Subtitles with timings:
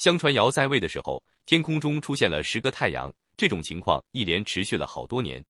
[0.00, 5.44] 相传尧在位的时候，天空中出现了十个太阳，这种情况一连持续了好多年，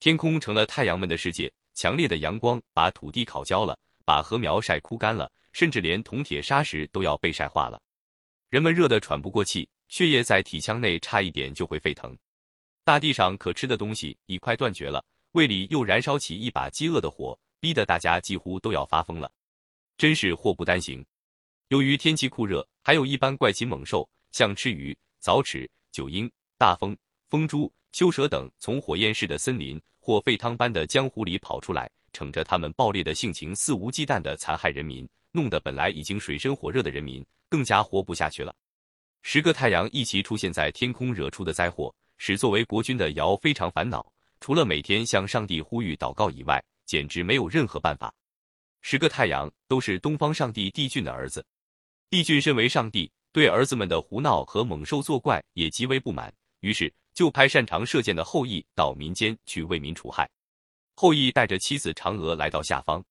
[0.00, 7.80] 天空成了太阳们的世界，强烈的阳光把土地烤焦了，把禾苗晒枯干了，甚至连铜铁砂石都要被晒化了，
[8.50, 12.18] 人们热得喘不过气，血液在体腔内差一点就会沸腾，
[12.82, 15.04] 大地上可吃的东西已快断绝了，
[15.34, 19.30] 胃里又燃烧起一把饥饿的火，逼得大家几乎都要发疯了。
[19.96, 21.06] 真是祸不单行。
[21.68, 26.94] 由于天气酷热，还有一般怪禽猛兽，像赤鱼、凿齿、九鹰、大风、
[27.30, 38.54] 风猪、秋蛇等，从火焰似的森林或沸汤般的江湖里跑出来，逞着他们暴烈的性情，肆无忌惮地残害人民，弄得本来已经水深火热的人民更加活不下去了。
[39.22, 48.12] 十个太阳一齐出现在天空，惹出的灾祸，使作为国君的尧非常烦恼，除了每天向上帝呼吁祷告以外，简直没有任何办法。
[48.82, 51.42] 十个太阳都是东方上帝帝俊的儿子，
[52.14, 60.30] 帝俊身为上帝，对儿子们的胡闹和猛兽作怪也极为不满，于是就派擅长射箭的后羿到民间去为民除害。
[60.94, 63.04] 后羿带着妻子嫦娥来到下方，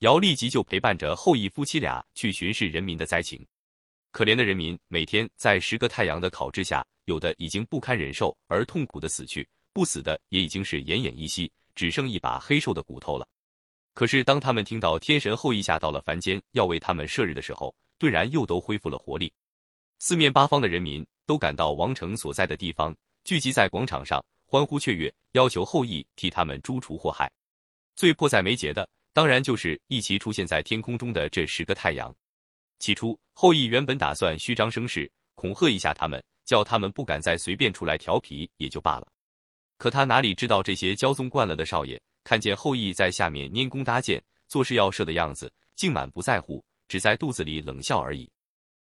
[0.00, 3.46] 尧立即就陪伴着后羿夫妻俩去巡视人民的灾情。
[4.10, 13.24] 可怜的人民每天在十个太阳的烤制下，有的已经不堪忍受而痛苦的死去，不死的也已经是奄奄一息，只剩一把黑瘦的骨头了。
[13.94, 17.72] 可是，当他们听到天神后羿下到了凡间，要为他们射日的时候，
[18.02, 19.32] 顿然又都恢复了活力。
[20.00, 27.30] 四面八方的人民都赶到王城所在的地方，聚集在广场上，欢呼雀跃，要求后羿替他们诛除祸害。
[27.94, 32.12] 最迫在眉睫的，当然就是一齐出现在天空中的这十个太阳。
[32.80, 39.06] 起初，后羿原本打算虚张声势，恐吓一下他们，叫他们不敢再随便出来调皮也就罢了。
[39.78, 42.02] 可他哪里知道，这些骄纵惯了的少爷。
[42.24, 48.30] 看见后羿在下面拈弓搭箭，做事要射的样子，竟满不在乎，只在肚子里冷笑而已。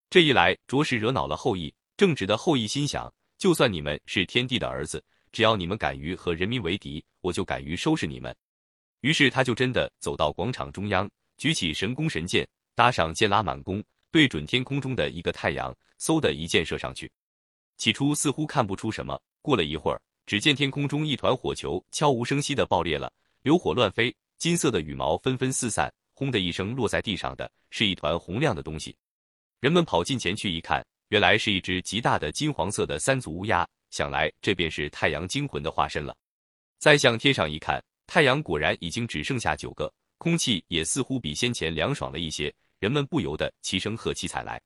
[0.10, 1.72] 这一来，着实惹恼了后羿。
[1.96, 8.36] 正直的后羿心想：就算你们是天帝的儿子，只要你们敢于和人民为敌，我就敢于收拾你们。
[9.02, 17.12] 于是他就真的走到广场中央，举起神弓神箭，搭上箭拉满弓，对准天空中的一个太阳，嗖的一箭射上去。
[17.78, 23.14] 起初似乎看不出什么，过了一会儿，只见天空中一团火球悄无声息的爆裂了。
[23.44, 28.94] 流火乱飞，金色的羽毛纷纷四散，轰的一声落在地上的是一团红亮的东西。
[29.62, 36.14] 人们跑近前去一看，原来是一只极大的金黄色的三足乌鸦，想来这便是太阳精魂的化身了。
[36.78, 44.62] 再向天上一看，太阳果然已经只剩下九个，空气也似乎比先前凉爽了一些，人们不由得齐声喝起彩来。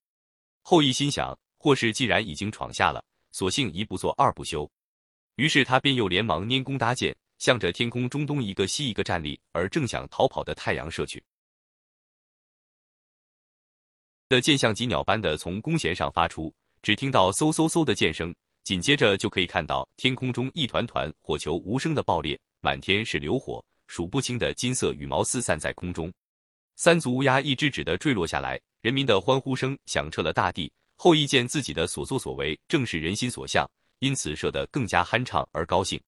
[0.63, 4.67] 后羿心想，祸事既然已经闯下了，索性一不做二不休，
[5.35, 7.15] 于是他便又连忙拈弓搭箭。
[7.39, 11.21] 向着天空中东一个西一个站立，而正想逃跑的太阳射去。
[14.33, 16.51] 的箭像疾鸟般的从弓弦上发出，
[16.81, 18.33] 只听到嗖嗖嗖的箭声，
[18.63, 26.11] 紧接着就可以看到天空中一团团火球无声的爆裂，满天是流火，数不清的金色羽毛四散在空中。
[26.75, 30.71] 三足乌鸦一只只的坠落下来，人民的欢呼声响彻了大地。
[30.95, 33.69] 后羿见自己的所作所为正是人心所向，
[33.99, 36.01] 因此射得更加酣畅而高兴。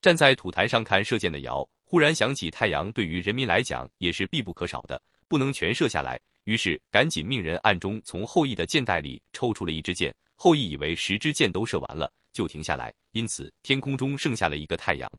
[0.00, 4.98] 站在土台上看射箭的尧，忽然想起太阳对于人民来讲也是必不可少的，
[5.28, 10.14] 不能全射下来，于是赶紧命人暗中从后羿的箭袋里抽出了一支箭。
[10.34, 15.12] 后羿以为十支箭都射完了，就停下来，因此天空中剩下了一个太阳。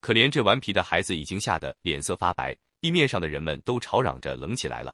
[0.00, 4.90] 可怜这顽皮的孩子已经吓得脸色发白，地面上的人们都吵嚷着冷起来了。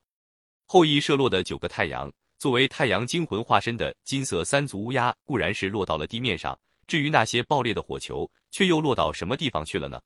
[0.66, 6.58] 后羿射落的九个太阳，作为太阳精魂化身的金色三足乌鸦，固然是落到了地面上。
[6.88, 10.02] 至于那些爆裂的火球，却又落到什么地方去了呢？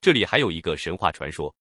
[0.00, 1.52] 这里还有一个神话传说，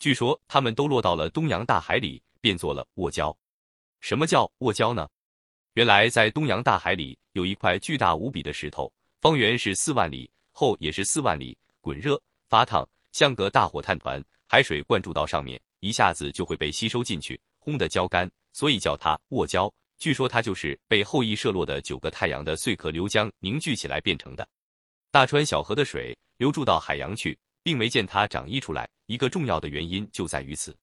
[0.00, 3.34] 据说他们都落到了东洋大海里，变作了卧礁。
[4.00, 5.08] 什么叫卧礁呢？
[5.72, 8.92] 原来在东洋大海里有一块巨大无比的石头，
[9.22, 14.22] 方圆是四万里，厚也是四万里，滚热发烫，像个大火炭团。
[14.46, 19.72] 海水灌注到上面，一下子就会被吸收进去，轰的焦干，所以叫它卧礁。
[19.96, 24.46] 据说它就是被后羿射落的九个太阳的碎壳流浆凝聚起来变成的。
[25.10, 30.76] 大川小河的水流注到海洋去，并没见它长溢出来，一个重要的原因就在于此。